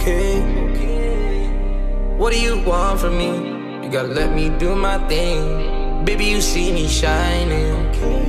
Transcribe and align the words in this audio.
okay. 0.00 0.40
What 2.16 2.32
do 2.32 2.40
you 2.40 2.58
want 2.64 3.00
from 3.00 3.18
me? 3.18 3.84
You 3.84 3.90
gotta 3.90 4.08
let 4.08 4.34
me 4.34 4.50
do 4.58 4.74
my 4.74 4.98
thing. 5.08 6.04
Baby, 6.04 6.26
you 6.26 6.40
see 6.40 6.72
me 6.72 6.88
shining. 6.88 7.80
Lately, 8.00 8.19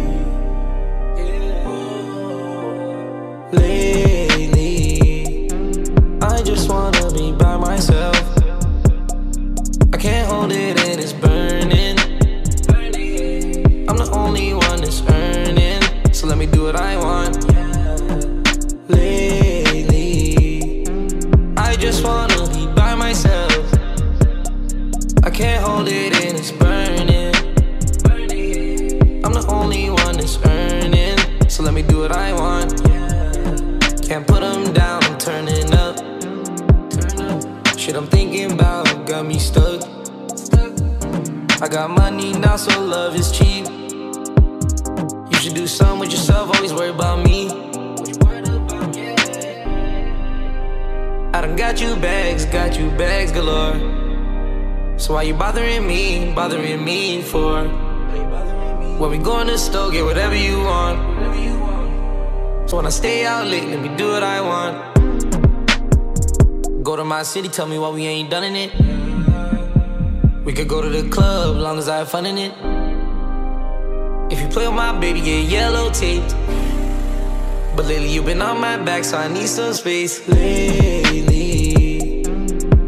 Go 66.83 66.95
to 66.95 67.03
my 67.03 67.21
city, 67.21 67.47
tell 67.47 67.67
me 67.67 67.77
why 67.77 67.89
we 67.89 68.07
ain't 68.07 68.31
done 68.31 68.43
in 68.43 68.55
it. 68.55 68.71
We 70.43 70.51
could 70.51 70.67
go 70.67 70.81
to 70.81 70.89
the 70.89 71.07
club, 71.09 71.57
long 71.57 71.77
as 71.77 71.87
I 71.87 71.97
have 71.97 72.09
fun 72.09 72.25
in 72.25 72.39
it. 72.39 72.51
If 74.31 74.41
you 74.41 74.47
play 74.47 74.65
with 74.65 74.75
my 74.75 74.97
baby, 74.99 75.21
get 75.21 75.43
yellow 75.45 75.91
taped. 75.91 76.35
But 77.75 77.85
lately 77.85 78.11
you've 78.11 78.25
been 78.25 78.41
on 78.41 78.59
my 78.59 78.77
back, 78.77 79.03
so 79.03 79.17
I 79.17 79.27
need 79.27 79.47
some 79.47 79.73
space. 79.73 80.27
Lately, 80.27 82.25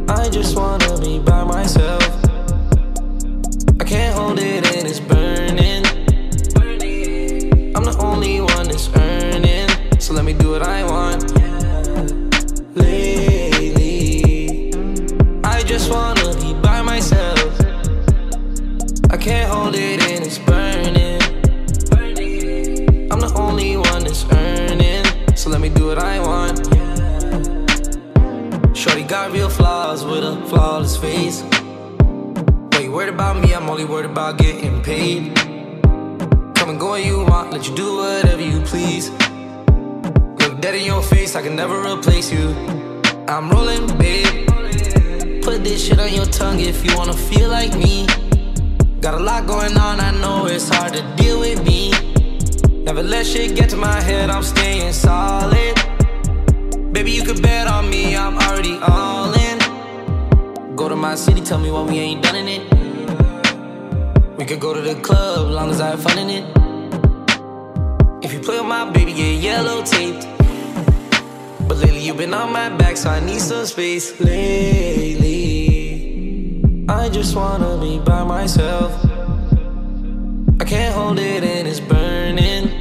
I 0.09 0.27
just 0.29 0.55
wanna 0.55 0.99
be 0.99 1.19
by 1.19 1.32
with 30.13 30.23
a 30.23 30.35
flawless 30.45 30.95
face. 30.95 31.41
Wait, 32.73 32.87
worried 32.87 33.09
about 33.09 33.41
me, 33.41 33.51
I'm 33.55 33.67
only 33.67 33.83
worried 33.83 34.05
about 34.05 34.37
getting 34.37 34.79
paid. 34.83 35.35
Come 36.55 36.69
and 36.69 36.79
go 36.79 36.93
you 36.93 37.25
want, 37.25 37.51
let 37.51 37.67
you 37.67 37.75
do 37.75 37.95
whatever 37.95 38.43
you 38.43 38.59
please. 38.61 39.09
Look 40.39 40.61
dead 40.61 40.75
in 40.75 40.85
your 40.85 41.01
face, 41.01 41.35
I 41.35 41.41
can 41.41 41.55
never 41.55 41.77
replace 41.81 42.31
you. 42.31 42.49
I'm 43.27 43.49
rolling, 43.49 43.87
babe. 43.97 44.47
Put 45.41 45.63
this 45.63 45.83
shit 45.83 45.99
on 45.99 46.13
your 46.13 46.27
tongue 46.27 46.59
if 46.59 46.85
you 46.85 46.95
wanna 46.95 47.17
feel 47.29 47.49
like 47.49 47.73
me. 47.75 48.05
Got 49.01 49.15
a 49.15 49.23
lot 49.23 49.47
going 49.47 49.75
on, 49.77 49.99
I 49.99 50.11
know 50.21 50.45
it's 50.45 50.69
hard 50.69 50.93
to 50.93 51.01
deal 51.15 51.39
with 51.39 51.65
me. 51.65 51.91
Never 52.83 53.01
let 53.01 53.25
shit 53.25 53.55
get 53.55 53.69
to 53.71 53.77
my 53.77 53.99
head, 53.99 54.29
I'm 54.29 54.43
staying 54.43 54.93
solid. 54.93 55.73
Baby, 56.91 57.11
you 57.13 57.23
can 57.23 57.41
bet 57.41 57.65
on 57.65 57.89
me, 57.89 58.15
I'm 58.15 58.37
already 58.37 58.77
to 58.77 59.22
my 61.03 61.15
city, 61.15 61.41
tell 61.41 61.59
me 61.59 61.69
why 61.69 61.81
we 61.81 61.99
ain't 61.99 62.23
done 62.23 62.37
in 62.37 62.47
it. 62.47 62.63
We 64.37 64.45
could 64.45 64.61
go 64.61 64.73
to 64.73 64.79
the 64.79 64.95
club, 65.01 65.51
long 65.51 65.69
as 65.69 65.81
I 65.81 65.89
have 65.89 66.01
fun 66.01 66.17
in 66.17 66.29
it. 66.29 66.45
If 68.23 68.31
you 68.31 68.39
play 68.39 68.57
with 68.57 68.67
my 68.67 68.89
baby, 68.89 69.11
get 69.11 69.41
yellow 69.41 69.83
taped. 69.83 70.25
But 71.67 71.79
lately 71.79 71.99
you've 71.99 72.15
been 72.15 72.33
on 72.33 72.53
my 72.53 72.69
back, 72.69 72.95
so 72.95 73.09
I 73.09 73.19
need 73.19 73.41
some 73.41 73.65
space. 73.65 74.17
Lately, 74.21 75.25
I 76.87 77.09
just 77.09 77.35
wanna 77.35 77.77
be 77.81 77.99
by 77.99 78.23
myself. 78.23 78.93
I 80.61 80.63
can't 80.63 80.95
hold 80.95 81.19
it 81.19 81.43
and 81.43 81.67
it's 81.67 81.81
burning. 81.81 82.71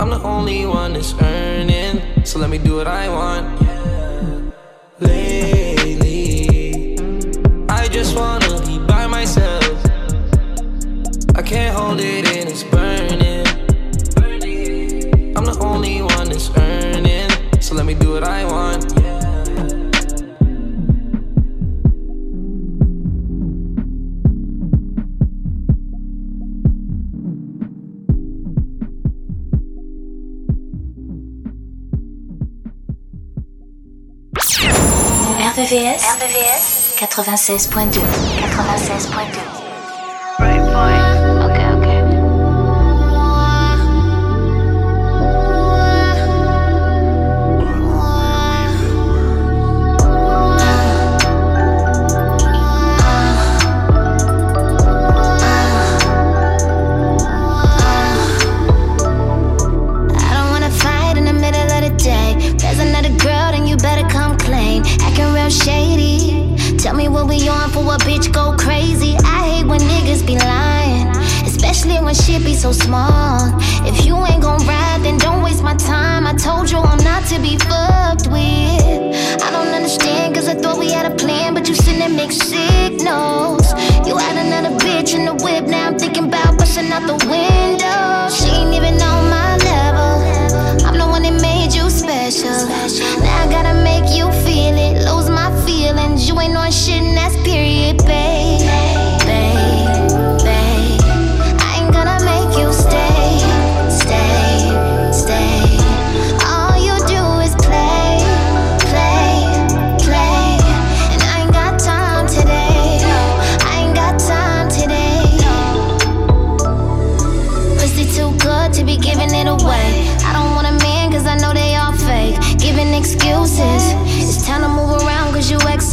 I'm 0.00 0.08
the 0.08 0.22
only 0.24 0.64
one 0.64 0.94
that's 0.94 1.12
earning, 1.20 2.24
so 2.24 2.38
let 2.38 2.48
me 2.48 2.56
do 2.56 2.76
what 2.76 2.86
I 2.86 3.10
want. 3.10 3.57
Hold 11.88 12.00
it 12.00 12.26
and 12.36 12.50
it's 12.50 12.64
burning. 12.64 13.46
I'm 15.34 15.44
the 15.44 15.56
only 15.60 16.02
one 16.02 16.28
that's 16.28 16.50
earning, 16.54 17.30
so 17.62 17.74
let 17.74 17.86
me 17.86 17.94
do 17.94 18.12
what 18.12 18.24
I 18.24 18.44
want. 18.44 18.84
RVVS, 35.58 36.02
RVVS 36.04 36.98
96.2 36.98 38.00
96.2 38.40 39.67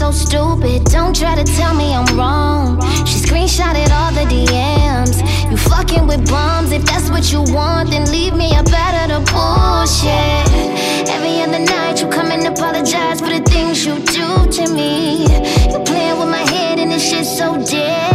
so 0.05 0.25
stupid. 0.25 0.83
Don't 0.85 1.15
try 1.15 1.35
to 1.35 1.43
tell 1.43 1.73
me 1.73 1.93
I'm 1.93 2.05
wrong. 2.17 2.79
She 3.05 3.17
screenshotted 3.25 3.89
all 3.89 4.11
the 4.11 4.25
DMs. 4.33 5.15
You 5.49 5.57
fucking 5.57 6.05
with 6.05 6.29
bums. 6.29 6.71
If 6.71 6.85
that's 6.85 7.09
what 7.09 7.31
you 7.31 7.41
want, 7.53 7.89
then 7.89 8.11
leave 8.11 8.35
me 8.35 8.55
a 8.55 8.63
better 8.63 9.13
to 9.13 9.19
bullshit. 9.31 10.45
Every 11.09 11.41
other 11.41 11.59
night 11.59 12.01
you 12.01 12.07
come 12.09 12.31
and 12.31 12.45
apologize 12.45 13.19
for 13.19 13.29
the 13.29 13.41
things 13.41 13.85
you 13.85 13.95
do 13.99 14.29
to 14.57 14.73
me. 14.73 15.23
You 15.71 15.79
playing 15.83 16.19
with 16.19 16.29
my 16.29 16.45
head 16.53 16.77
and 16.79 16.91
this 16.91 17.09
shit's 17.09 17.35
so 17.37 17.55
dead. 17.65 18.14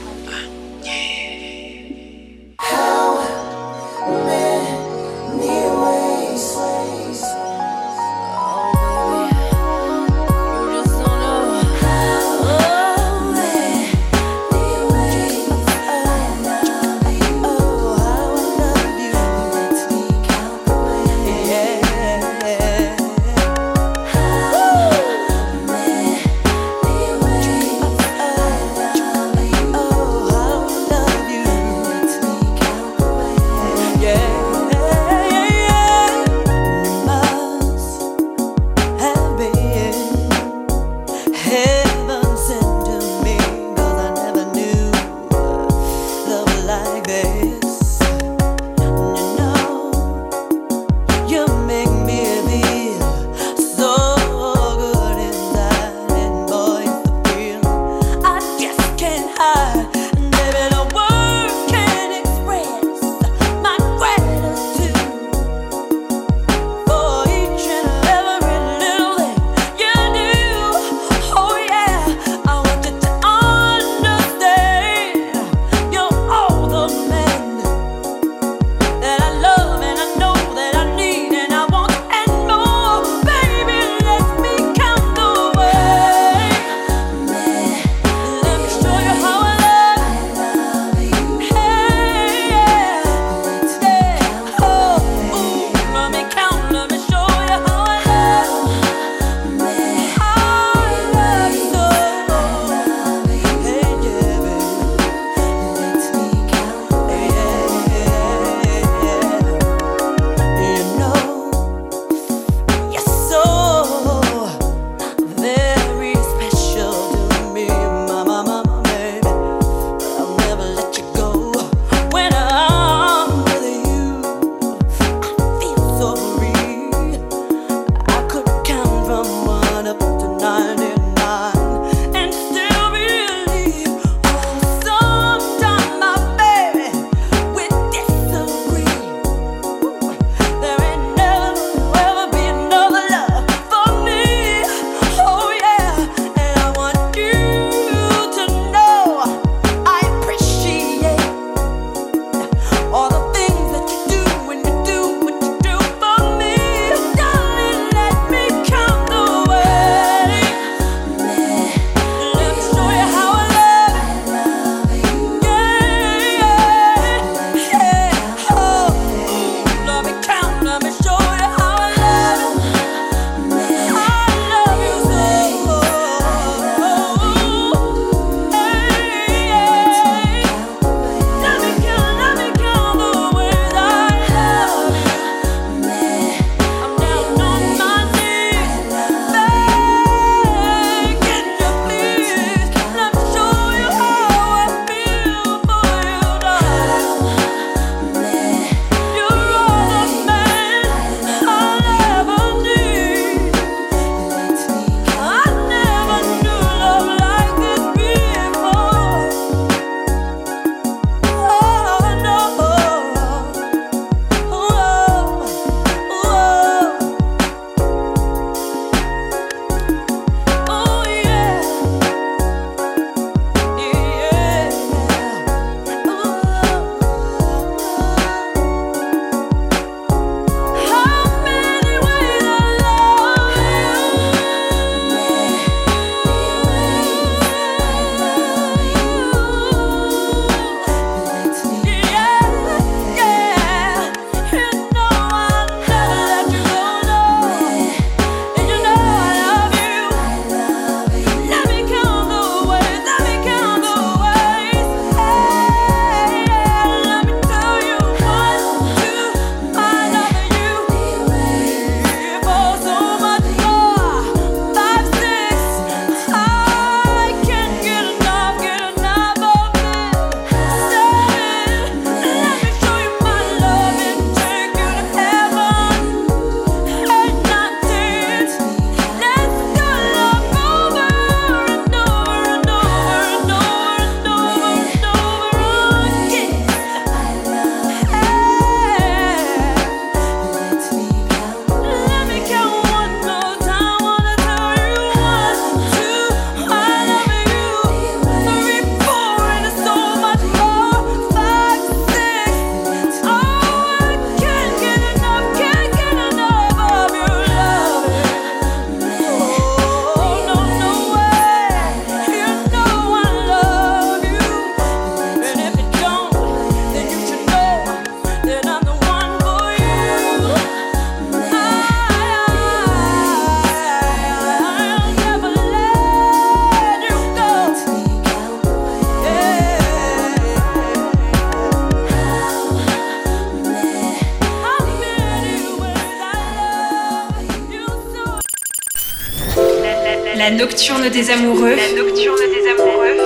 nocturne 340.61 341.09
des 341.09 341.29
amoureux. 341.31 341.75
La 341.75 341.91
nocturne 341.99 342.37
des 342.55 342.65
amoureux. 342.69 343.17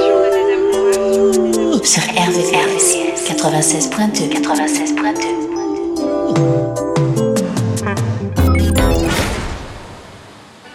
Sur 1.84 2.04
RVCS 2.04 2.86
96.2 3.27 4.30
96.2 4.42 4.96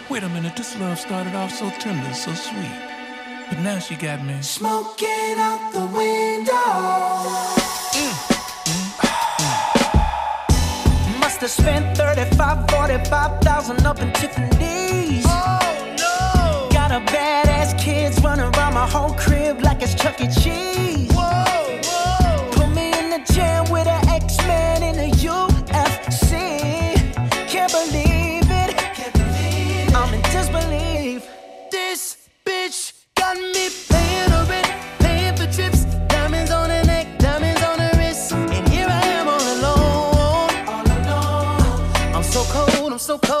Wait 0.09 0.23
a 0.23 0.29
minute, 0.29 0.55
this 0.55 0.77
love 0.79 0.99
started 0.99 1.33
off 1.35 1.51
so 1.51 1.71
tender, 1.79 2.13
so 2.13 2.31
sweet. 2.33 2.77
But 3.49 3.59
now 3.61 3.79
she 3.79 3.95
got 3.95 4.23
me 4.23 4.41
smoking 4.41 5.39
out 5.39 5.73
the 5.73 5.87
window. 5.97 6.53
Mm, 7.97 8.13
mm, 8.67 8.91
mm. 9.39 11.19
Must 11.21 11.41
have 11.41 11.49
spent 11.49 11.97
35, 11.97 12.69
45,000 12.69 13.85
up 13.87 13.99
in 13.99 14.13
Tiffany. 14.13 14.90
lot 16.91 17.01
of 17.01 17.07
badass 17.07 17.79
kids 17.79 18.21
running 18.21 18.45
around 18.55 18.73
my 18.73 18.85
whole 18.85 19.13
crib 19.13 19.61
like 19.61 19.81
it's 19.81 19.95
Chuck 19.95 20.19
E. 20.19 20.27
Cheese. 20.27 21.09
Whoa, 21.13 21.79
whoa. 21.85 22.51
Put 22.51 22.69
me 22.75 22.87
in 22.99 23.09
the 23.09 23.21
jam 23.33 23.69
with 23.71 23.87
an 23.87 24.07
X-Man 24.09 24.83
in 24.83 24.95
the 24.97 25.09
UFC. 25.25 26.33
Can't 27.47 27.71
believe 27.71 28.47
it. 28.63 28.75
Can't 28.97 29.13
believe 29.13 29.87
it. 29.87 29.95
I'm 29.95 30.13
in 30.13 30.21
disbelief. 30.33 31.27
This 31.71 32.27
bitch 32.45 32.93
got 33.15 33.37
me 33.37 33.69
paying 33.89 34.29
her 34.31 34.45
rent, 34.49 34.71
paying 34.99 35.35
for 35.37 35.47
trips, 35.51 35.85
diamonds 36.09 36.51
on 36.51 36.69
her 36.69 36.83
neck, 36.83 37.07
diamonds 37.19 37.63
on 37.63 37.79
her 37.79 37.91
wrist, 37.97 38.33
and 38.33 38.67
here 38.67 38.87
I 38.89 39.05
am 39.19 39.27
all 39.29 39.45
alone. 39.55 40.67
All 40.67 40.85
alone. 40.97 42.15
I'm 42.15 42.23
so 42.23 42.43
cold. 42.51 42.91
I'm 42.91 42.99
so 42.99 43.17
cold. 43.17 43.40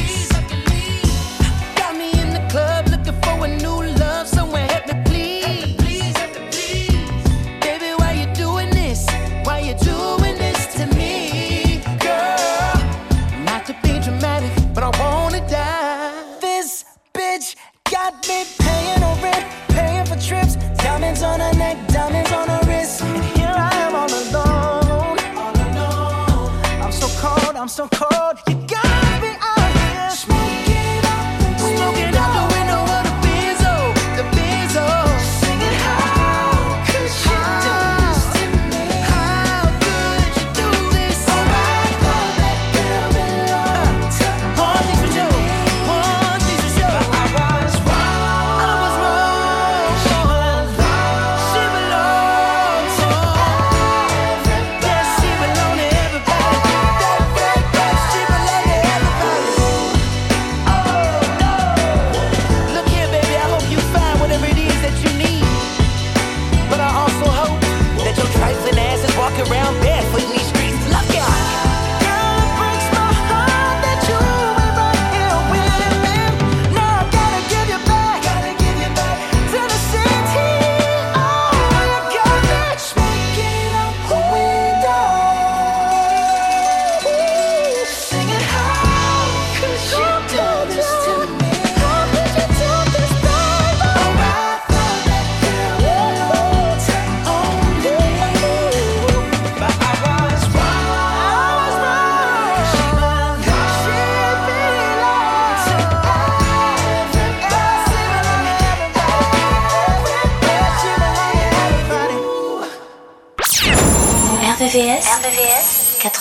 so 27.71 27.87
cold. 27.87 28.37
You 28.49 28.60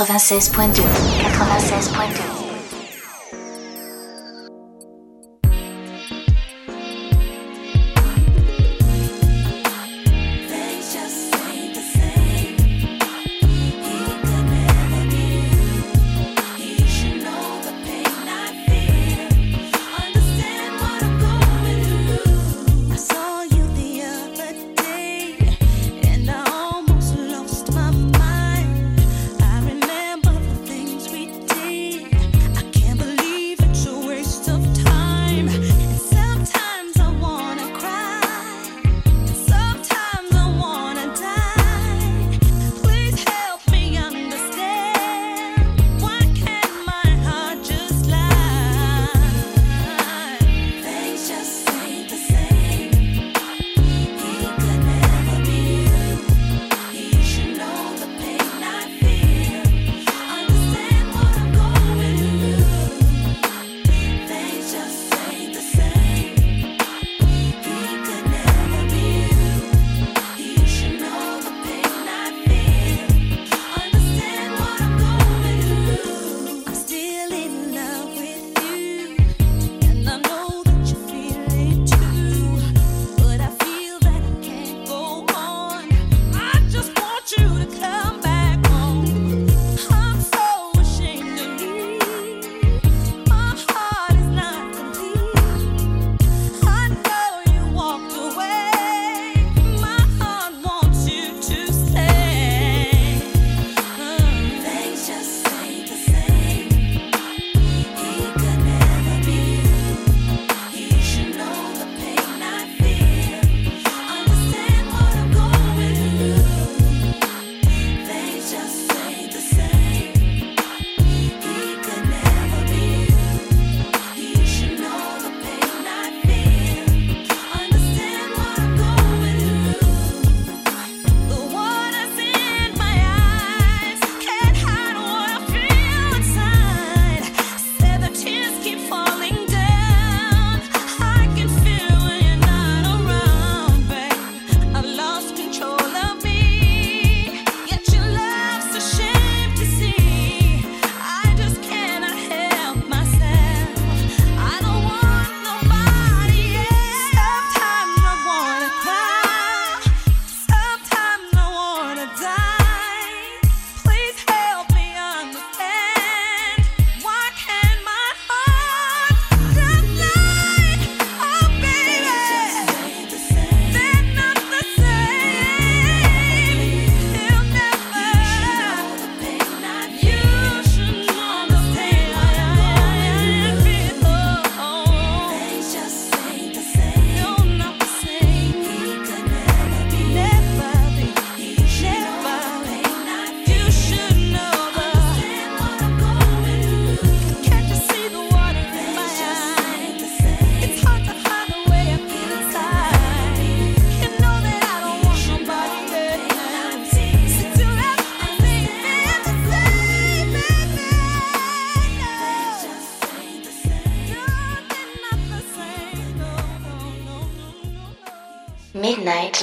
96.2. 0.00 0.82
96.2. 0.82 2.29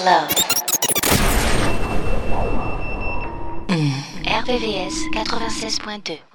Love. 0.04 0.30
RVVS 4.28 4.94
96.2 5.14 6.27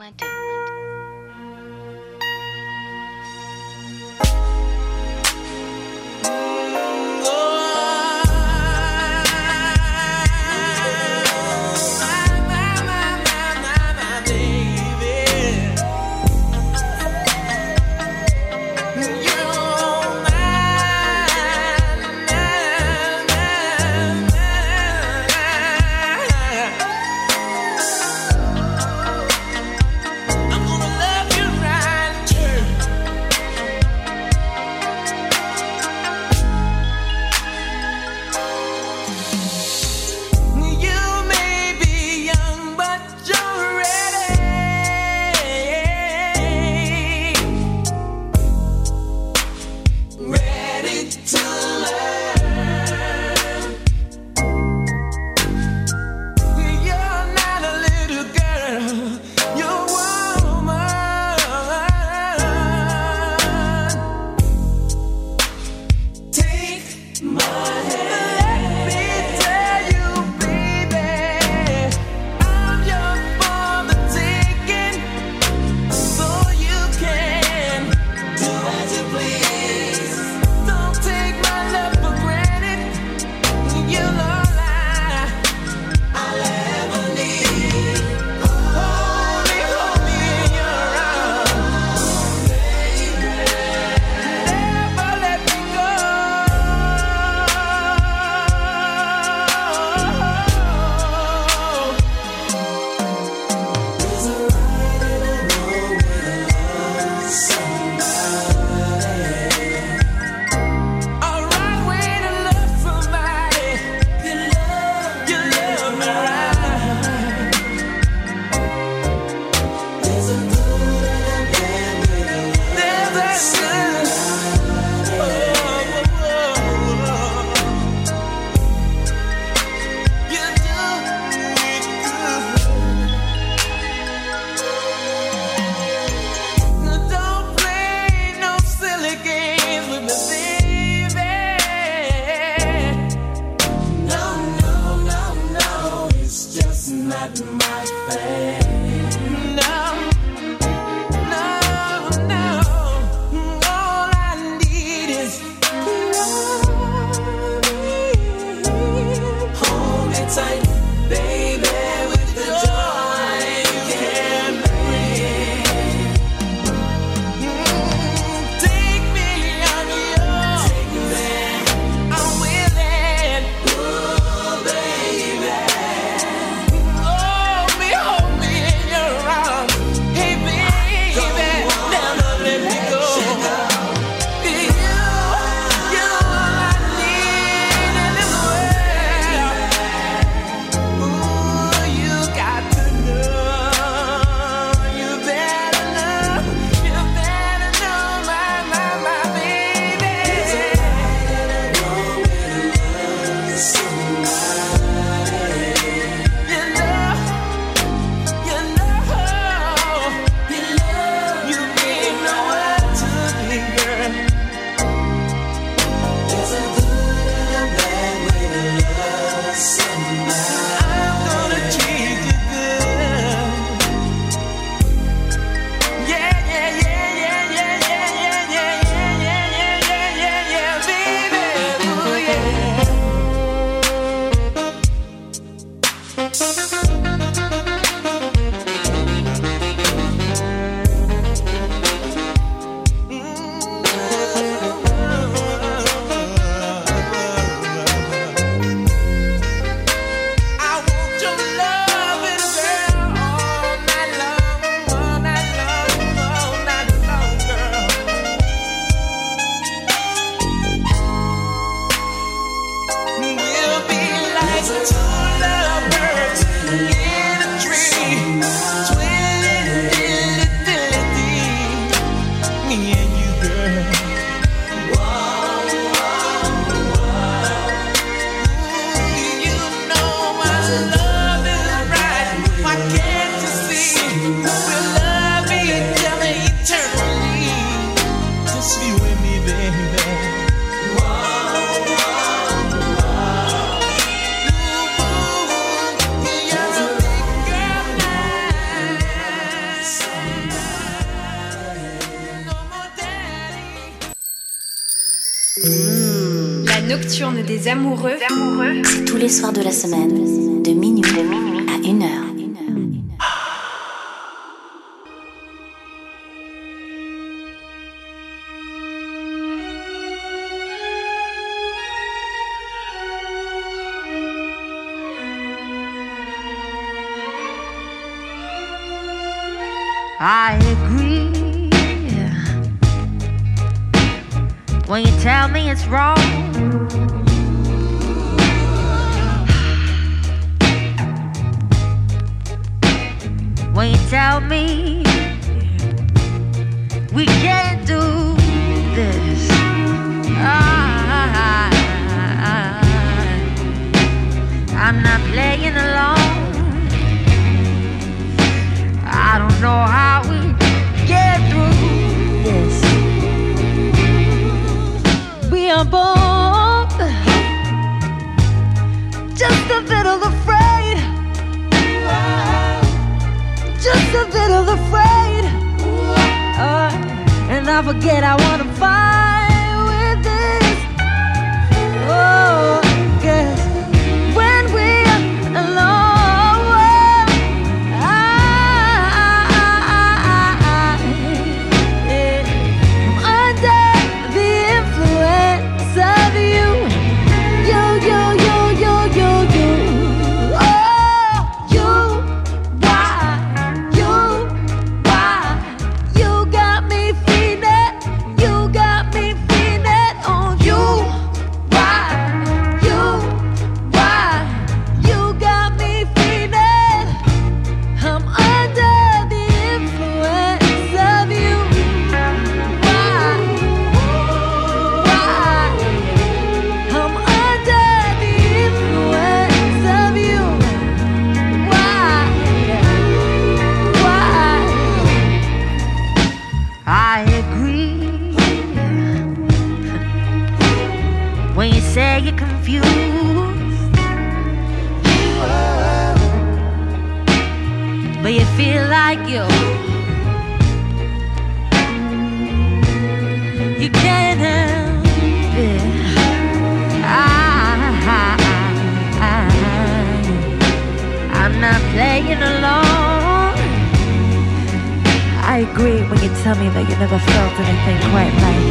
I 465.63 465.65
great 465.75 466.03
when 466.11 466.21
you 466.21 466.29
tell 466.43 466.57
me 466.57 466.69
that 466.71 466.91
you 466.91 466.97
never 466.97 467.19
felt 467.21 467.55
anything 467.63 467.99
quite 468.11 468.35
like 468.43 468.67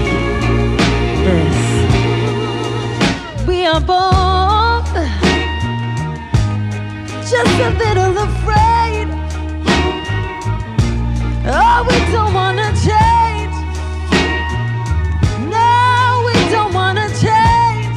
this. 1.26 1.60
We 3.48 3.66
are 3.66 3.80
both 3.80 4.92
just 7.32 7.60
a 7.68 7.70
little 7.84 8.18
afraid. 8.28 9.08
Oh, 11.48 11.80
we 11.88 11.98
don't 12.12 12.34
wanna 12.34 12.70
change. 12.88 13.56
No, 15.48 16.24
we 16.28 16.36
don't 16.52 16.74
wanna 16.74 17.08
change. 17.24 17.88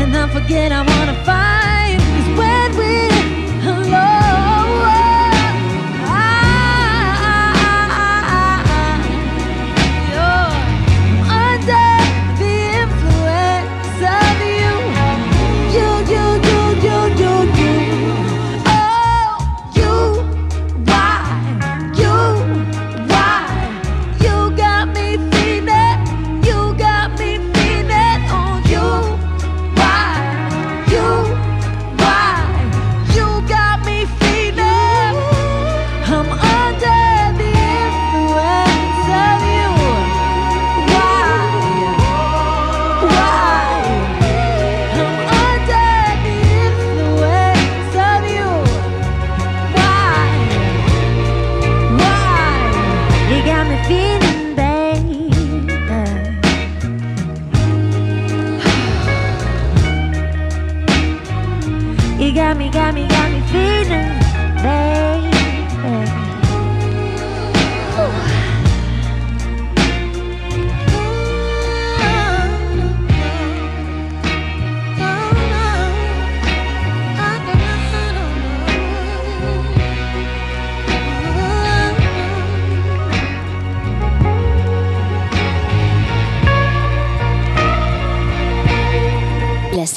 And 0.00 0.14
I 0.14 0.28
forget 0.34 0.70
I 0.70 0.82
wanna 0.82 1.14
find. 1.24 1.49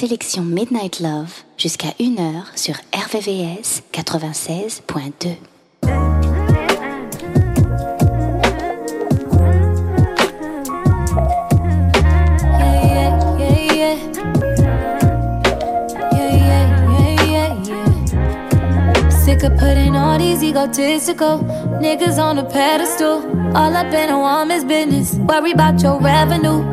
sélection 0.05 0.43
Midnight 0.43 0.99
Love 0.99 1.31
jusqu'à 1.57 1.91
1h 1.97 2.57
sur 2.57 2.75
RVVS 2.93 3.83
96.2. 3.93 5.37
Sick 19.09 19.43
of 19.45 19.57
putting 19.57 19.95
all 19.95 20.17
these 20.17 20.43
egotistical 20.43 21.39
niggas 21.79 22.19
on 22.19 22.39
a 22.39 22.43
pedestal. 22.43 23.21
All 23.55 23.73
up 23.73 23.93
in 23.93 24.09
a 24.09 24.19
woman's 24.19 24.65
business. 24.65 25.15
Worry 25.29 25.53
about 25.53 25.81
your 25.81 25.97
revenue. 26.01 26.72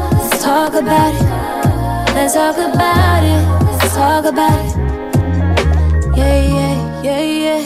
Let's 0.41 0.73
talk 0.73 0.73
about 0.73 1.13
it. 1.13 2.15
Let's 2.15 2.33
talk 2.33 2.57
about 2.57 3.23
it. 3.23 3.41
Let's 3.77 3.93
talk 3.93 4.25
about 4.25 4.65
it. 4.65 4.75
Yeah, 6.17 6.41
yeah, 6.57 7.03
yeah, 7.03 7.21
yeah. 7.45 7.61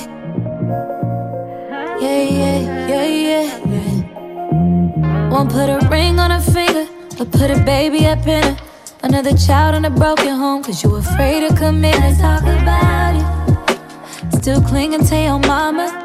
Yeah, 2.02 2.22
yeah, 2.22 2.60
yeah, 2.90 3.06
yeah, 3.06 3.46
yeah. 3.66 5.30
Won't 5.30 5.52
put 5.52 5.70
a 5.70 5.88
ring 5.90 6.20
on 6.20 6.32
her 6.32 6.42
finger, 6.42 6.86
but 7.18 7.32
put 7.32 7.50
a 7.50 7.64
baby 7.64 8.08
up 8.08 8.28
in 8.28 8.44
her. 8.44 8.58
Another 9.04 9.38
child 9.38 9.76
in 9.76 9.86
a 9.86 9.90
broken 9.90 10.36
home, 10.36 10.62
cause 10.62 10.84
you 10.84 10.94
afraid 10.96 11.48
to 11.48 11.56
commit. 11.56 11.96
Let's 11.96 12.20
talk 12.20 12.42
about 12.42 13.16
it. 13.16 14.36
Still 14.42 14.62
clinging 14.62 15.06
to 15.06 15.16
your 15.16 15.40
mama. 15.40 16.05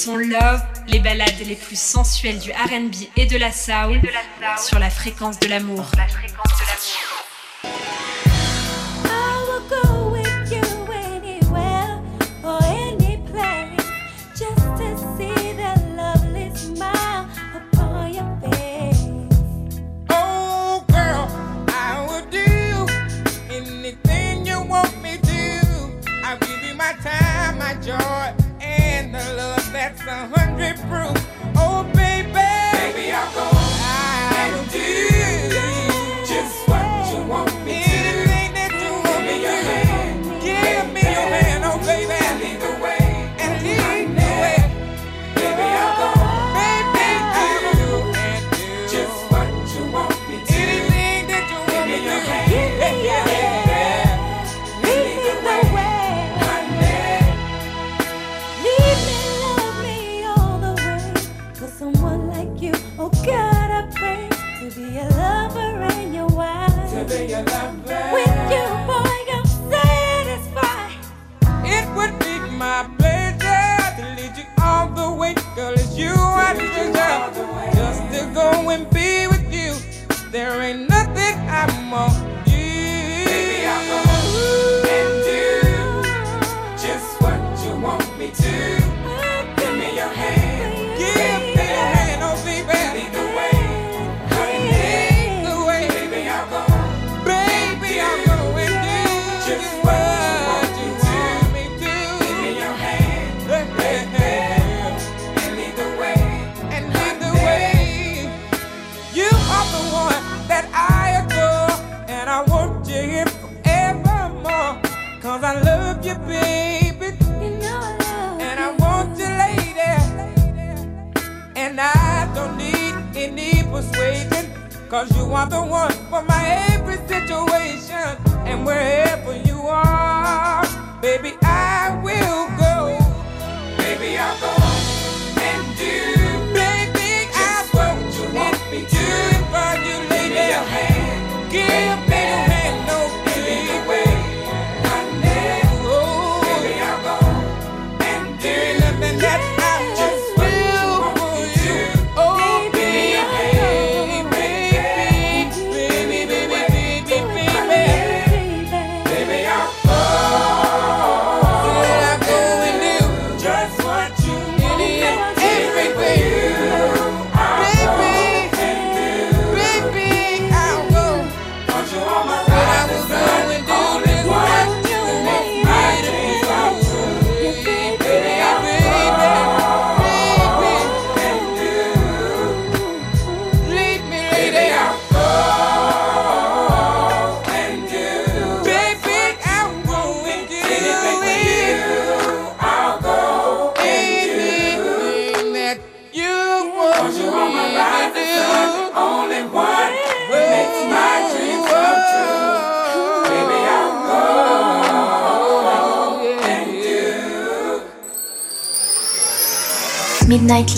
Retrouve 0.00 0.20
le 0.20 0.30
son 0.30 0.38
Love, 0.38 0.62
les 0.88 0.98
balades 1.00 1.34
les 1.46 1.54
plus 1.54 1.78
sensuelles 1.78 2.38
du 2.38 2.50
RB 2.52 2.94
et 3.16 3.26
de 3.26 3.36
la 3.36 3.52
soul 3.52 4.00
sur 4.58 4.78
la 4.78 4.90
fréquence 4.90 5.38
de 5.40 5.48
l'amour. 5.48 5.90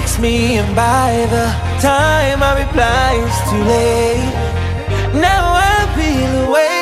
text 0.00 0.20
me, 0.20 0.58
and 0.58 0.74
by 0.74 1.26
the 1.30 1.46
time 1.80 2.42
I 2.42 2.52
reply, 2.64 3.10
it's 3.24 3.40
too 3.50 3.62
late. 3.74 5.20
Now 5.20 5.44
I 5.54 5.76
feel 5.96 6.48
away. 6.48 6.79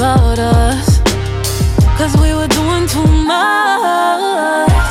About 0.00 0.38
us. 0.38 0.98
Cause 1.98 2.16
we 2.22 2.32
were 2.32 2.48
doing 2.48 2.86
too 2.88 3.04
much. 3.04 4.88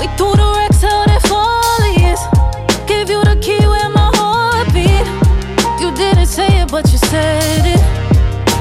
We 0.00 0.06
threw 0.16 0.32
the 0.32 0.48
Rex 0.56 0.82
out 0.82 1.10
at 1.10 1.20
Follies. 1.28 2.20
Gave 2.86 3.10
you 3.10 3.20
the 3.22 3.36
key 3.44 3.60
where 3.72 3.90
my 3.90 4.08
heart 4.14 4.68
beat. 4.72 5.06
You 5.78 5.94
didn't 5.94 6.24
say 6.24 6.62
it, 6.62 6.70
but 6.70 6.90
you 6.90 6.96
said 6.96 7.66
it. 7.74 7.82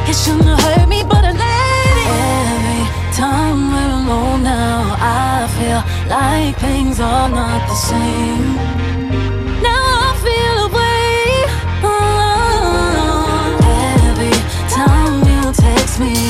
It 0.09 0.15
shouldn't 0.21 0.59
hurt 0.59 0.89
me, 0.89 1.01
but 1.03 1.23
I 1.23 1.31
let 1.31 1.95
it. 2.03 2.09
Every 2.51 2.83
time 3.15 3.71
we're 3.71 3.93
alone 4.01 4.43
now, 4.43 4.97
I 4.99 5.47
feel 5.55 5.81
like 6.09 6.59
things 6.59 6.99
are 6.99 7.29
not 7.29 7.61
the 7.69 7.75
same. 7.75 8.68
Me, 15.99 16.28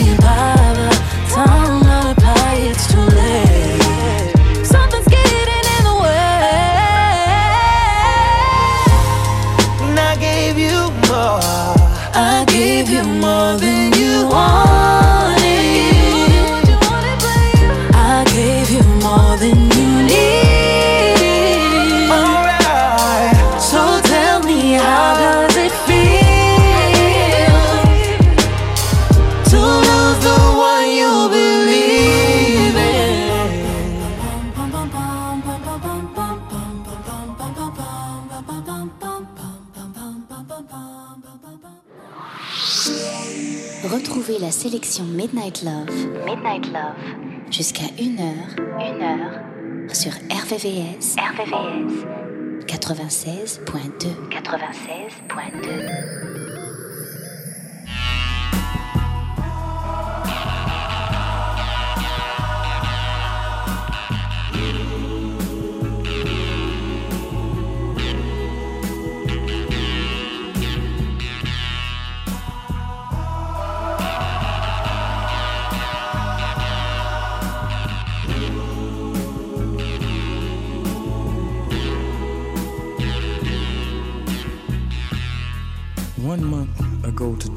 Retrouvez 43.84 44.38
la 44.40 44.52
sélection 44.52 45.04
Midnight 45.06 45.64
Love, 45.64 45.90
Midnight 46.26 46.68
Love, 46.68 46.96
jusqu'à 47.50 47.88
1h, 47.98 48.58
1h, 48.78 49.94
sur 49.94 50.12
RVVS, 50.12 51.16
RVVS, 51.18 52.06
96.2, 52.68 54.30
96.2. 54.30 56.29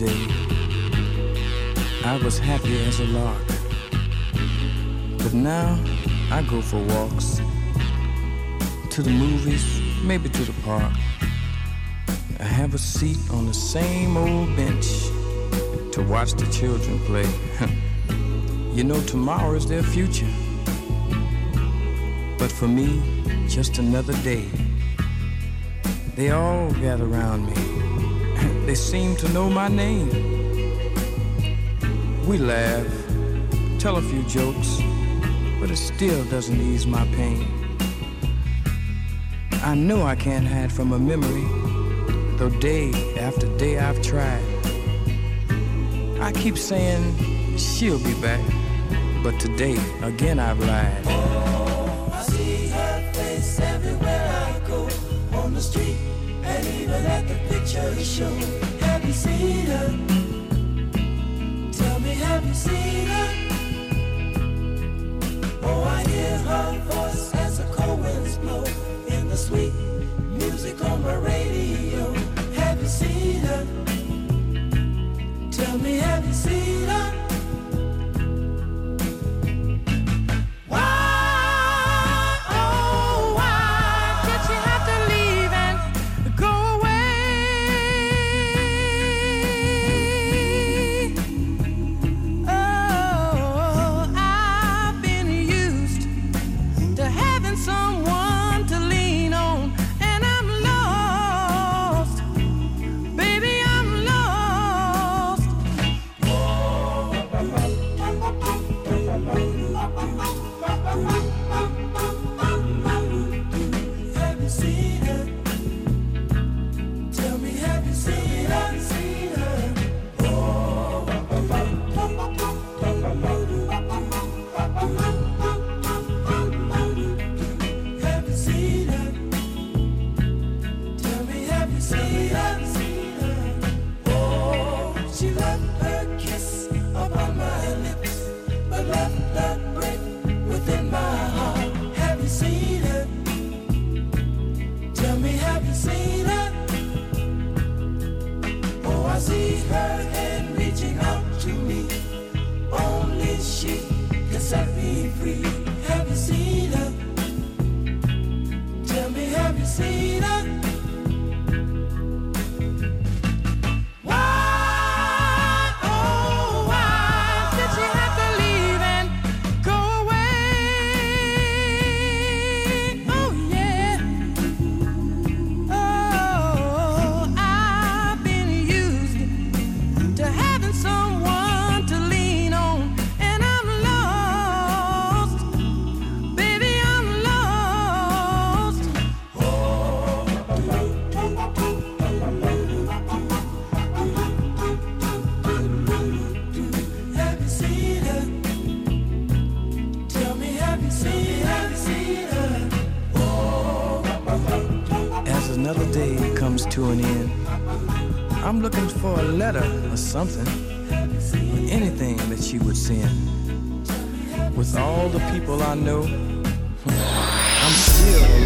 today, 0.03 0.27
I 2.05 2.21
was 2.25 2.39
happy 2.39 2.85
as 2.85 3.01
a 3.01 3.05
lark. 3.07 3.47
But 5.19 5.33
now 5.33 5.79
I 6.31 6.43
go 6.43 6.61
for 6.61 6.83
walks 6.95 7.41
to 8.91 9.03
the 9.03 9.11
movies, 9.11 9.81
maybe 10.03 10.29
to 10.29 10.43
the 10.43 10.55
park. 10.63 10.93
I 12.41 12.45
have 12.45 12.75
a 12.75 12.79
seat 12.79 13.19
on 13.31 13.47
the 13.47 13.55
same 13.55 14.17
old 14.17 14.57
bench 14.57 14.87
to 15.93 16.05
watch 16.09 16.33
the 16.33 16.47
children 16.51 16.99
play. 17.01 17.29
you 18.75 18.83
know, 18.85 19.01
tomorrow 19.03 19.55
is 19.55 19.67
their 19.67 19.83
future. 19.83 20.33
But 22.39 22.51
for 22.51 22.67
me, 22.67 23.01
just 23.49 23.79
another 23.79 24.15
day. 24.23 24.49
They 26.17 26.31
all 26.31 26.73
gather 26.73 27.05
around 27.05 27.47
me. 27.47 27.92
They 28.67 28.77
seem 28.77 29.17
to 29.17 29.29
know 29.31 29.51
my 29.51 29.69
name. 29.69 30.09
We 32.27 32.39
laugh, 32.39 32.87
tell 33.79 33.97
a 33.97 34.03
few 34.03 34.23
jokes, 34.23 34.81
but 35.61 35.71
it 35.71 35.77
still 35.77 36.25
doesn't 36.27 36.61
ease 36.61 36.87
my 36.87 37.05
pain. 37.17 37.47
I 39.65 39.75
know 39.75 40.03
I 40.05 40.15
can't 40.15 40.47
hide 40.47 40.73
from 40.73 40.93
a 40.93 40.99
memory, 40.99 41.47
though 42.37 42.51
day 42.61 42.93
after 43.19 43.47
day 43.59 43.79
I've 43.79 44.01
tried. 44.01 44.43
I 46.21 46.31
keep 46.33 46.57
saying 46.57 47.59
she'll 47.59 47.99
be 47.99 48.15
back, 48.21 48.41
but 49.25 49.39
today 49.41 49.77
again 50.03 50.39
I've 50.39 50.61
lied. 50.61 51.22
Oh, 65.63 65.85
I 65.85 66.03
hear 66.09 66.39
her 66.39 66.82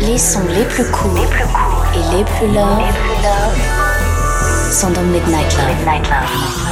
Les 0.01 0.19
sons 0.19 0.41
les 0.49 0.65
plus 0.65 0.85
courts 0.85 1.19
et 1.95 2.17
les 2.17 2.25
plus 2.25 2.55
love 2.55 2.81
sont 4.73 4.91
dans 4.91 5.03
Midnight 5.03 5.57
Love. 5.57 5.85
Baby, 5.85 6.66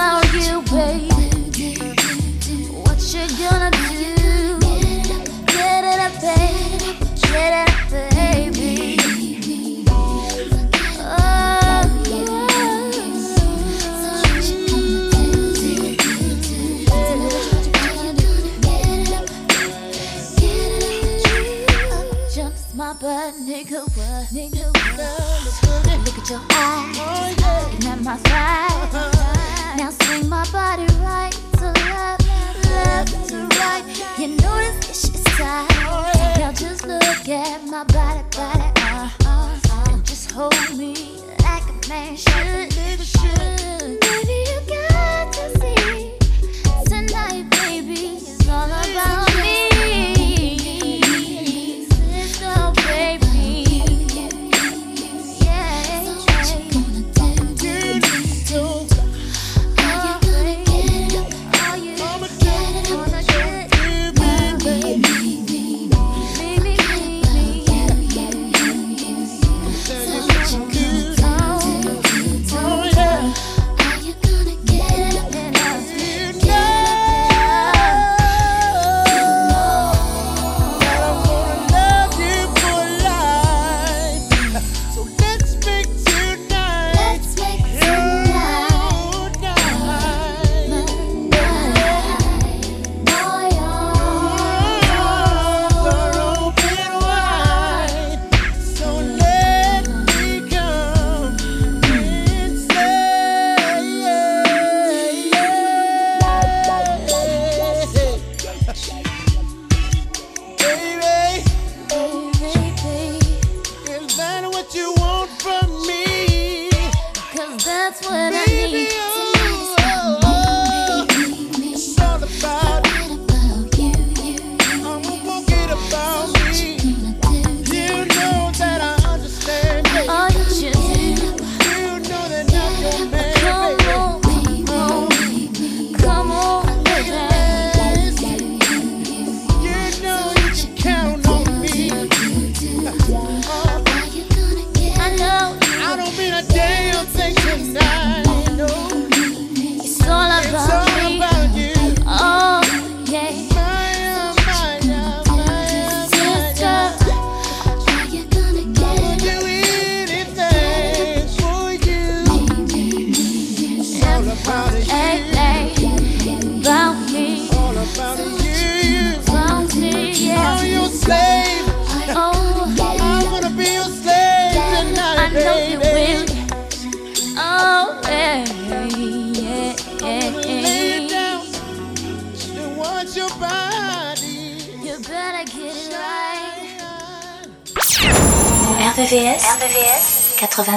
You, 0.00 0.62
baby. 0.62 1.76
What 2.72 2.98
you 3.12 3.24
gonna 3.36 3.70
do? 3.70 3.78
Get 5.46 5.84
it 5.84 6.00
up, 6.00 6.14
baby. 6.22 6.90
Get 7.20 7.52
it 7.52 7.68
up. 7.68 7.76
Oh, 11.02 11.88
yeah. 12.08 12.46
My 22.74 22.90
butt, 22.94 23.34
nigga. 23.34 23.80
What? 23.94 24.32
Look 26.06 26.18
at 26.18 26.30
your 26.30 26.40
eyes. 26.52 26.96
Looking 27.36 27.88
at 27.90 27.98
my 28.02 28.16
thighs. 28.16 29.19
Now 29.80 29.88
swing 29.88 30.28
my 30.28 30.44
body 30.52 30.84
right 31.00 31.32
to 31.56 31.72
left, 31.72 32.26
left 32.66 33.28
to 33.30 33.48
right. 33.58 33.82
You 34.18 34.36
this 34.36 34.90
ish 34.90 35.14
is 35.14 35.24
tight. 35.24 36.36
Now 36.38 36.52
just 36.52 36.86
look 36.86 37.26
at 37.26 37.64
my 37.64 37.84
body, 37.84 38.22
body, 38.36 38.70
uh, 38.76 39.08
uh, 39.24 39.58
uh, 39.70 39.84
and 39.88 40.04
just 40.04 40.32
hold 40.32 40.52
me 40.76 41.22
like 41.42 41.62
a 41.62 41.88
man 41.88 42.14
should, 42.14 42.74
should. 43.00 44.00
Baby, 44.00 44.49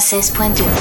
96.2 0.04 0.73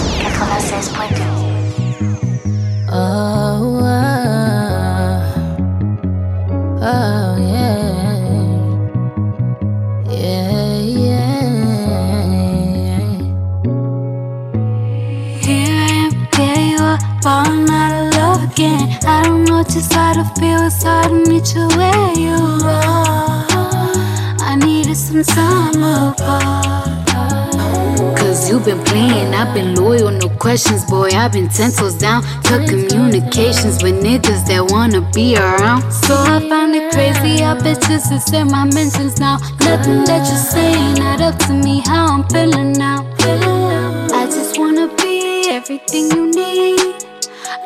loyal, 30.13 30.29
no 30.29 30.37
questions, 30.39 30.85
boy. 30.85 31.09
I've 31.11 31.33
been 31.33 31.49
ten 31.49 31.71
toes 31.71 31.95
down 31.95 32.23
to 32.45 32.65
communications 32.67 33.83
with 33.83 34.03
niggas 34.03 34.47
that 34.47 34.71
wanna 34.71 35.01
be 35.13 35.37
around. 35.37 35.91
So 35.93 36.15
I 36.15 36.41
find 36.49 36.75
it 36.75 36.93
crazy, 36.93 37.43
I 37.45 37.55
bet 37.61 37.89
you 37.89 37.99
sincere 37.99 38.45
my 38.45 38.65
mentions 38.65 39.19
now. 39.19 39.39
Nothing 39.61 40.05
that 40.05 40.27
you're 40.29 40.37
saying, 40.37 40.95
not 40.95 41.21
up 41.21 41.39
to 41.47 41.53
me, 41.53 41.81
how 41.87 42.07
I'm 42.15 42.29
feeling 42.29 42.73
now. 42.73 43.07
I 43.21 44.27
just 44.27 44.59
wanna 44.59 44.89
be 44.97 45.49
everything 45.51 46.11
you 46.11 46.31
need. 46.31 47.05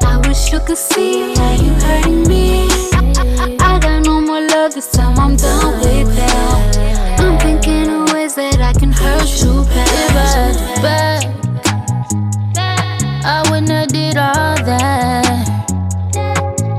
I 0.02 0.18
wish 0.26 0.52
you 0.52 0.60
could 0.60 0.78
see 0.78 1.34
how 1.34 1.52
you 1.52 1.72
hurting 1.84 2.28
me. 2.28 2.68
I 3.60 3.78
got 3.80 4.04
no 4.04 4.20
more 4.20 4.40
love 4.40 4.74
this 4.74 4.90
time, 4.90 5.18
I'm 5.18 5.36
done 5.36 5.80
with 5.80 6.16
that. 6.16 7.20
I'm 7.20 7.38
thinking 7.38 7.88
of 7.90 8.12
ways 8.12 8.34
that 8.34 8.60
I 8.60 8.72
can 8.72 8.92
hurt 8.92 9.28
you 9.42 9.64
But, 10.14 10.82
back. 10.82 11.45
That. 14.16 15.46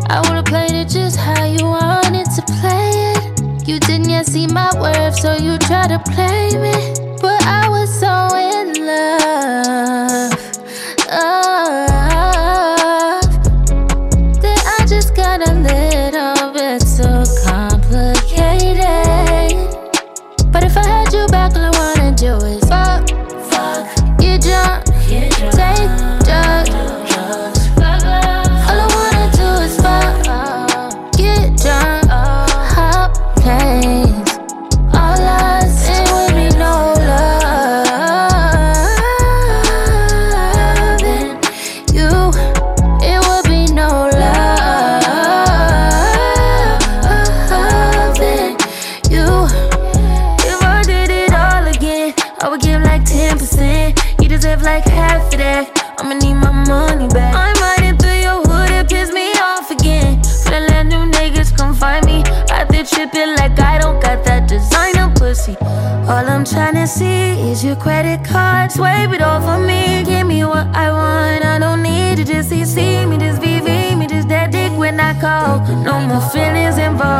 I 0.09 0.21
would've 0.21 0.45
played 0.45 0.71
it 0.71 0.89
just 0.89 1.17
how 1.17 1.45
you 1.45 1.65
wanted 1.65 2.25
to 2.35 2.41
play 2.59 2.89
it. 3.13 3.67
You 3.67 3.79
didn't 3.79 4.09
yet 4.09 4.25
see 4.25 4.47
my 4.47 4.71
worth, 4.81 5.19
so 5.19 5.35
you 5.35 5.59
tried 5.59 5.89
to 5.89 5.99
play 5.99 6.49
me. 6.57 6.73
But 7.21 7.43
I 7.45 7.69
was 7.69 7.93
so 7.99 8.09
in 8.35 8.83
love. 8.83 10.33
Oh, 11.11 11.46
All 66.47 66.53
I'm 66.53 66.73
tryna 66.75 66.87
see 66.87 67.51
is 67.51 67.63
your 67.63 67.75
credit 67.75 68.23
card. 68.23 68.71
Swipe 68.71 69.11
it 69.11 69.21
off 69.21 69.43
of 69.43 69.65
me. 69.65 70.03
Give 70.05 70.25
me 70.25 70.45
what 70.45 70.67
I 70.67 70.91
want. 70.91 71.43
I 71.43 71.59
don't 71.59 71.83
need 71.83 72.17
to 72.17 72.23
just 72.23 72.49
see, 72.49 72.63
see 72.63 73.05
me, 73.05 73.17
just 73.17 73.41
VV 73.41 73.97
me, 73.97 74.07
just 74.07 74.29
that 74.29 74.51
dick 74.51 74.71
when 74.77 74.99
I 74.99 75.19
call. 75.19 75.59
No 75.83 75.99
more 75.99 76.21
feelings 76.29 76.77
involved. 76.77 77.16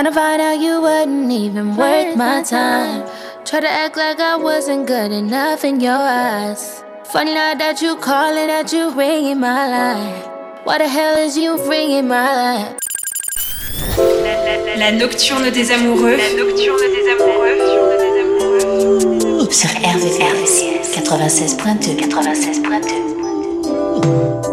Kinda 0.00 0.12
find 0.12 0.40
out 0.40 0.58
you 0.58 0.80
wasn't 0.80 1.30
even 1.30 1.76
worth 1.76 2.16
my 2.16 2.42
time. 2.42 3.04
Try 3.44 3.60
to 3.60 3.68
act 3.68 3.98
like 3.98 4.18
I 4.18 4.34
wasn't 4.34 4.86
good 4.86 5.12
enough 5.12 5.62
in 5.62 5.78
your 5.78 5.92
eyes. 5.92 6.82
Funny 7.12 7.34
now 7.34 7.54
that 7.54 7.82
you 7.82 7.96
calling, 7.96 8.46
that 8.46 8.72
you 8.72 8.88
ringing 8.92 9.40
my 9.40 9.68
line. 9.68 10.22
Why 10.64 10.78
the 10.78 10.88
hell 10.88 11.18
is 11.18 11.36
you 11.36 11.58
ringing 11.68 12.08
my 12.08 12.34
line? 12.34 12.76
La 14.78 14.90
nocturne 14.90 15.50
des 15.50 15.70
amoureux. 15.70 16.16
La 16.16 16.32
nocturne 16.32 16.80
des 16.96 17.06
amoureux. 17.12 17.58
Sur 19.52 19.68
RVVS 19.68 20.62
96.2 20.94 22.08
96.2 22.08 24.49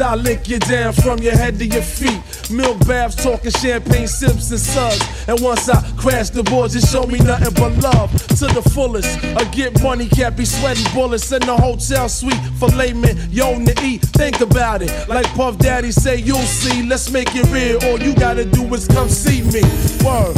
I 0.00 0.14
lick 0.14 0.48
you 0.48 0.58
down 0.58 0.92
from 0.92 1.18
your 1.18 1.36
head 1.36 1.58
to 1.58 1.66
your 1.66 1.82
feet. 1.82 2.20
Milk 2.50 2.78
baths, 2.86 3.16
talking 3.16 3.50
champagne 3.50 4.08
sips 4.08 4.50
and 4.50 4.60
suds. 4.60 5.28
And 5.28 5.40
once 5.40 5.68
I 5.68 5.80
crash 5.96 6.30
the 6.30 6.42
boards, 6.42 6.74
it 6.74 6.86
show 6.86 7.04
me 7.04 7.18
nothing 7.18 7.54
but 7.54 7.76
love 7.82 8.10
to 8.38 8.46
the 8.46 8.62
fullest. 8.74 9.22
I 9.24 9.44
get 9.50 9.82
money, 9.82 10.08
can't 10.08 10.36
be 10.36 10.44
sweating 10.44 10.86
bullets 10.94 11.30
in 11.32 11.40
the 11.40 11.56
hotel 11.56 12.08
suite 12.08 12.34
for 12.58 12.68
laymen, 12.68 13.16
yo 13.30 13.54
to 13.64 13.84
eat. 13.84 14.02
Think 14.02 14.40
about 14.40 14.82
it, 14.82 15.08
like 15.08 15.26
Puff 15.34 15.58
Daddy 15.58 15.92
say, 15.92 16.16
you'll 16.18 16.38
see. 16.38 16.82
Let's 16.86 17.10
make 17.10 17.28
it 17.34 17.46
real. 17.50 17.78
All 17.84 18.00
you 18.00 18.14
gotta 18.14 18.44
do 18.44 18.62
is 18.74 18.86
come 18.86 19.08
see 19.08 19.42
me. 19.42 19.62
Word. 20.04 20.36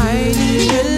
I 0.00 0.32
need 0.36 0.97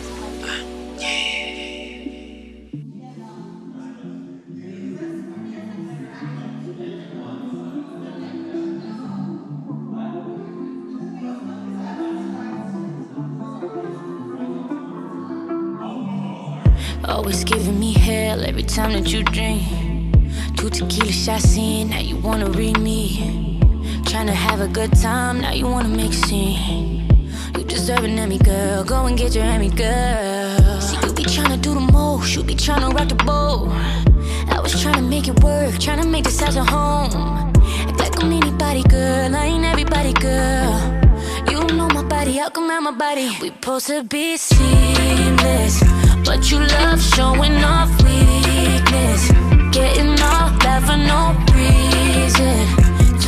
good 24.87 24.97
time, 24.99 25.41
now 25.41 25.51
you 25.51 25.67
wanna 25.67 25.87
make 25.87 26.09
a 26.09 26.21
scene. 26.27 27.07
You 27.55 27.63
deserve 27.63 28.03
an 28.03 28.17
Emmy, 28.17 28.39
girl. 28.39 28.83
Go 28.83 29.05
and 29.05 29.15
get 29.15 29.35
your 29.35 29.43
Emmy, 29.43 29.69
girl. 29.69 30.81
See, 30.81 30.97
you 31.05 31.13
be 31.13 31.23
tryna 31.23 31.61
do 31.61 31.75
the 31.75 31.85
most, 31.97 32.35
you 32.35 32.43
be 32.43 32.55
tryna 32.55 32.91
rock 32.91 33.07
the 33.09 33.19
boat. 33.29 33.69
I 34.49 34.59
was 34.59 34.73
tryna 34.73 35.07
make 35.07 35.27
it 35.27 35.37
work, 35.43 35.73
tryna 35.75 36.09
make 36.09 36.23
this 36.23 36.39
house 36.39 36.55
a 36.55 36.63
home. 36.63 37.11
Act 37.89 37.99
like 37.99 38.23
I'm 38.23 38.31
anybody, 38.31 38.81
girl. 38.83 39.35
I 39.35 39.45
ain't 39.53 39.65
everybody, 39.65 40.13
girl. 40.13 40.73
You 41.51 41.59
know 41.77 41.87
my 41.89 42.03
body, 42.03 42.37
how 42.37 42.49
come 42.49 42.71
out 42.71 42.81
my 42.81 42.95
body? 43.05 43.29
We 43.39 43.49
supposed 43.49 43.85
to 43.87 44.03
be 44.03 44.35
seamless, 44.37 45.75
but 46.25 46.49
you 46.49 46.57
love 46.57 46.99
showing 47.13 47.57
off 47.63 47.91
weakness. 48.03 49.21
Getting 49.77 50.19
off 50.33 50.51
that 50.63 50.81
for 50.87 50.97
no 50.97 51.21
reason. 51.55 52.80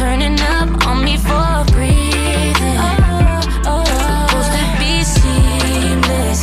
Turning 0.04 0.38
up 0.42 0.86
on 0.86 1.06
me 1.06 1.16
for 1.16 1.64
breathing. 1.72 2.78
Oh, 2.78 3.72
oh, 3.72 3.86
supposed 4.28 4.52
to 4.52 4.64
be 4.78 5.02
seamless, 5.02 6.42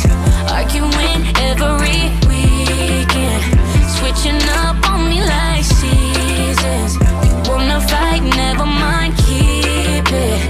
arguing 0.49 1.21
every 1.37 2.09
weekend. 2.27 3.43
Switching 3.87 4.41
up 4.65 4.81
on 4.89 5.07
me 5.07 5.21
like 5.21 5.63
seasons. 5.63 6.95
You 7.23 7.51
wanna 7.51 7.79
fight, 7.81 8.23
never 8.23 8.65
mind, 8.65 9.15
keep 9.17 10.07
it. 10.11 10.41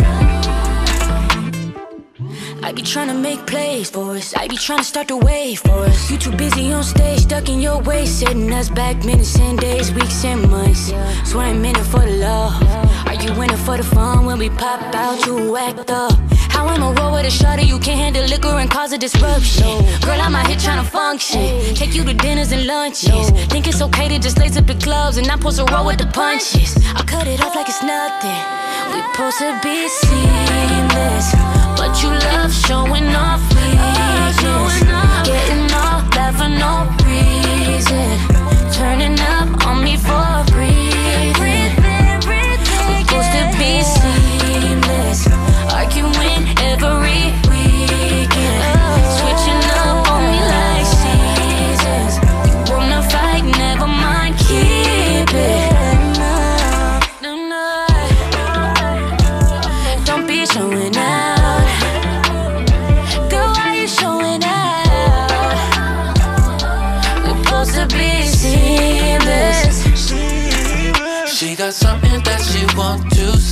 I 2.64 2.72
be 2.74 2.82
tryna 2.82 3.20
make 3.22 3.46
plays 3.46 3.90
for 3.90 4.16
us. 4.16 4.34
I 4.36 4.48
be 4.48 4.56
tryna 4.56 4.86
start 4.86 5.10
the 5.10 5.18
wave 5.18 5.60
for 5.60 5.84
us. 5.84 6.10
You 6.10 6.18
too 6.18 6.32
busy 6.38 6.72
on 6.72 6.86
stage, 6.86 7.24
stuck 7.24 7.50
in 7.50 7.60
your 7.60 7.82
way, 7.82 8.06
setting 8.06 8.54
us 8.54 8.70
back 8.70 9.04
minutes 9.04 9.38
and 9.38 9.60
days, 9.60 9.92
weeks 9.92 10.24
and 10.24 10.50
months. 10.50 10.94
Swear 11.30 11.48
I'm 11.48 11.66
in 11.66 11.76
it 11.76 11.84
for 11.84 12.00
the 12.00 12.18
love. 12.30 12.91
Are 13.12 13.22
you 13.22 13.42
in 13.42 13.50
it 13.50 13.58
for 13.58 13.76
the 13.76 13.84
fun 13.84 14.26
when 14.26 14.40
we 14.40 14.50
pop 14.50 14.96
out? 14.96 15.26
You 15.26 15.58
act 15.58 15.92
up. 15.92 16.14
How 16.48 16.66
I'ma 16.66 16.94
roll 16.98 17.12
with 17.12 17.26
a 17.26 17.30
shorty 17.30 17.64
you 17.64 17.78
can't 17.78 18.00
handle 18.00 18.24
liquor 18.24 18.56
and 18.62 18.72
cause 18.72 18.94
a 18.94 18.98
disruption. 18.98 19.84
Girl, 20.00 20.22
I'm 20.22 20.34
out 20.34 20.48
here 20.48 20.56
to 20.56 20.84
function. 20.84 21.76
Take 21.76 21.94
you 21.94 22.06
to 22.06 22.14
dinners 22.14 22.54
and 22.54 22.66
lunches. 22.66 23.30
Think 23.52 23.68
it's 23.68 23.82
okay 23.82 24.08
to 24.08 24.18
just 24.18 24.40
lace 24.40 24.56
up 24.56 24.66
the 24.66 24.76
gloves 24.76 25.18
and 25.18 25.28
not 25.28 25.40
supposed 25.40 25.60
to 25.60 25.66
roll 25.74 25.88
with 25.88 25.98
the 25.98 26.06
punches. 26.06 26.78
I 26.96 27.04
cut 27.04 27.28
it 27.28 27.44
off 27.44 27.54
like 27.54 27.68
it's 27.68 27.84
nothing. 27.84 28.42
We 28.94 29.02
supposed 29.12 29.40
to 29.40 29.60
be 29.62 29.90
seamless, 29.90 31.36
but 31.76 31.92
you 32.02 32.12
love 32.32 32.54
showing 32.54 33.14
off 33.14 33.44
weakness. 33.52 34.40
Getting 35.28 35.68
off 35.84 36.08
that 36.16 36.32
for 36.40 36.48
no 36.48 36.88
reason. 37.04 38.08
Turning 38.72 39.20
up 39.20 39.68
on 39.68 39.84
me 39.84 39.98
for 39.98 40.51
be 43.62 44.41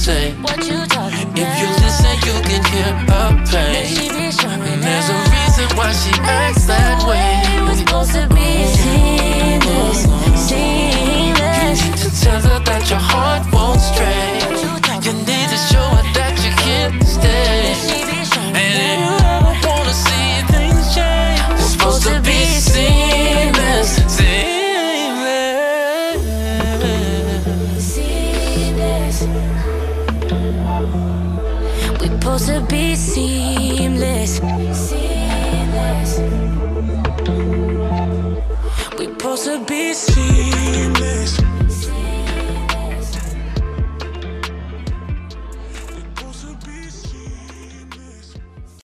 say. 0.09 0.33
What 0.41 0.58